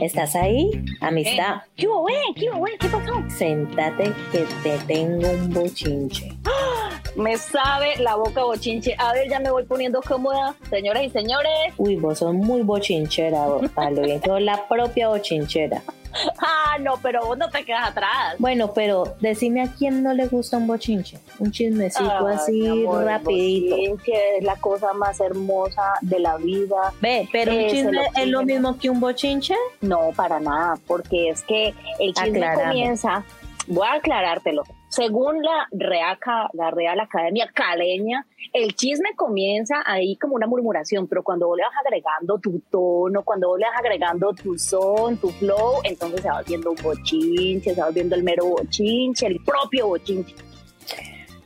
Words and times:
¿estás 0.00 0.34
ahí? 0.34 0.70
Amistad. 1.00 1.62
¿Qué 1.76 1.86
hubo? 1.86 2.06
¿Qué 2.34 2.50
hubo? 2.50 2.64
¿Qué 2.78 2.88
pasó? 2.88 3.12
Sentate 3.28 4.12
que 4.32 4.46
te 4.62 4.78
tengo 4.86 5.28
un 5.30 5.52
bochinche. 5.52 6.32
Me 7.16 7.36
sabe 7.36 7.96
la 7.98 8.16
boca 8.16 8.44
bochinche. 8.44 8.94
A 8.98 9.12
ver, 9.12 9.28
ya 9.28 9.40
me 9.40 9.50
voy 9.50 9.64
poniendo 9.64 10.00
cómoda. 10.00 10.54
Señoras 10.70 11.02
y 11.02 11.10
señores. 11.10 11.50
Uy, 11.76 11.96
vos 11.96 12.18
sos 12.18 12.32
muy 12.32 12.62
bochinchera, 12.62 13.46
vos, 13.46 13.68
Palo. 13.70 14.06
Y 14.06 14.18
sos 14.20 14.40
la 14.40 14.68
propia 14.68 15.08
bochinchera. 15.08 15.82
Ah, 16.42 16.76
no, 16.80 16.94
pero 17.02 17.26
vos 17.26 17.36
no 17.38 17.50
te 17.50 17.64
quedas 17.64 17.88
atrás. 17.90 18.36
Bueno, 18.38 18.72
pero 18.72 19.16
decime 19.20 19.62
a 19.62 19.66
quién 19.66 20.02
no 20.02 20.14
le 20.14 20.26
gusta 20.26 20.56
un 20.56 20.66
bochinche. 20.66 21.18
Un 21.38 21.50
chismecito 21.50 22.26
Ay, 22.26 22.34
así 22.34 22.66
amor, 22.66 23.02
el 23.02 23.08
rapidito. 23.08 23.76
bochinche 23.76 24.38
es 24.38 24.44
la 24.44 24.56
cosa 24.56 24.92
más 24.92 25.20
hermosa 25.20 25.82
de 26.00 26.18
la 26.20 26.36
vida. 26.36 26.92
Ve, 27.00 27.28
pero 27.32 27.52
un 27.52 27.58
el 27.58 27.70
chisme 27.70 28.00
es 28.16 28.26
lo 28.28 28.42
mismo 28.42 28.78
que 28.78 28.90
un 28.90 29.00
bochinche. 29.00 29.54
No, 29.80 30.10
para 30.14 30.40
nada, 30.40 30.78
porque 30.86 31.30
es 31.30 31.42
que 31.42 31.74
el 31.98 32.14
chisme 32.14 32.54
comienza, 32.54 33.24
voy 33.70 33.86
a 33.86 33.94
aclarártelo, 33.94 34.62
según 34.88 35.42
la 35.42 35.66
Real, 35.70 36.18
Ca- 36.18 36.50
la 36.52 36.70
Real 36.70 37.00
Academia 37.00 37.48
Caleña, 37.54 38.26
el 38.52 38.74
chisme 38.74 39.10
comienza 39.16 39.76
ahí 39.86 40.16
como 40.16 40.34
una 40.34 40.46
murmuración, 40.46 41.06
pero 41.06 41.22
cuando 41.22 41.46
vos 41.46 41.56
le 41.56 41.62
vas 41.62 41.72
agregando 41.84 42.38
tu 42.38 42.60
tono, 42.70 43.22
cuando 43.22 43.48
vos 43.48 43.58
le 43.58 43.66
vas 43.66 43.78
agregando 43.78 44.32
tu 44.34 44.58
son, 44.58 45.16
tu 45.16 45.28
flow, 45.30 45.80
entonces 45.84 46.20
se 46.22 46.28
va 46.28 46.42
viendo 46.42 46.70
un 46.72 46.76
bochinche, 46.82 47.74
se 47.74 47.80
va 47.80 47.90
viendo 47.90 48.14
el 48.16 48.22
mero 48.24 48.46
bochinche, 48.46 49.26
el 49.26 49.38
propio 49.44 49.86
bochinche. 49.88 50.34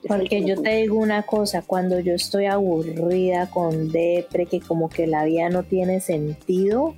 Porque 0.07 0.45
yo 0.45 0.61
te 0.61 0.77
digo 0.83 0.97
una 0.99 1.23
cosa, 1.23 1.63
cuando 1.67 1.99
yo 1.99 2.13
estoy 2.15 2.45
aburrida 2.47 3.49
con 3.51 3.91
depre, 3.91 4.45
que 4.47 4.61
como 4.61 4.91
que 4.91 5.07
la 5.07 5.25
vida 5.25 5.49
no 5.49 5.63
tiene 5.63 6.01
sentido, 6.01 6.95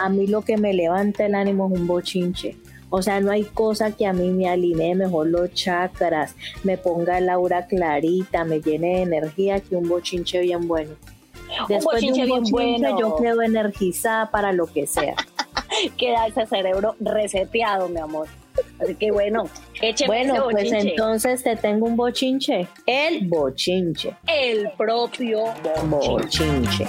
a 0.00 0.08
mí 0.08 0.26
lo 0.26 0.42
que 0.42 0.56
me 0.56 0.74
levanta 0.74 1.26
el 1.26 1.34
ánimo 1.34 1.68
es 1.72 1.80
un 1.80 1.86
bochinche. 1.86 2.56
O 2.90 3.02
sea, 3.02 3.20
no 3.20 3.30
hay 3.30 3.44
cosa 3.44 3.92
que 3.92 4.06
a 4.06 4.12
mí 4.12 4.30
me 4.30 4.48
alinee 4.48 4.94
mejor 4.94 5.28
los 5.28 5.52
chakras, 5.54 6.34
me 6.64 6.76
ponga 6.76 7.18
el 7.18 7.28
aura 7.28 7.66
clarita, 7.66 8.44
me 8.44 8.60
llene 8.60 8.96
de 8.96 9.02
energía 9.02 9.60
que 9.60 9.76
un 9.76 9.88
bochinche 9.88 10.40
bien 10.40 10.66
bueno. 10.66 10.94
Después 11.68 11.96
bochinche 11.96 12.26
de 12.26 12.32
un 12.32 12.42
bien 12.42 12.52
bochinche 12.52 12.92
bueno. 12.92 13.00
yo 13.00 13.16
quedo 13.16 13.42
energizada 13.42 14.30
para 14.30 14.52
lo 14.52 14.66
que 14.66 14.86
sea. 14.86 15.14
Queda 15.96 16.26
ese 16.26 16.46
cerebro 16.46 16.96
reseteado, 17.00 17.88
mi 17.88 18.00
amor. 18.00 18.26
Así 18.80 18.94
que 18.96 19.10
bueno, 19.10 19.44
écheme 19.80 20.08
bueno, 20.08 20.34
ese 20.34 20.70
pues 20.70 20.84
entonces 20.84 21.42
te 21.42 21.56
tengo 21.56 21.86
un 21.86 21.96
bochinche. 21.96 22.66
El 22.86 23.28
bochinche. 23.28 24.16
el 24.26 24.70
propio 24.76 25.44
bochinche. 25.88 26.46
Bochinche. 26.46 26.88